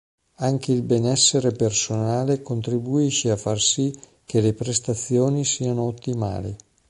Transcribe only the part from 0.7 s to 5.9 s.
il benessere personale contribuisce a far sì che le prestazioni siano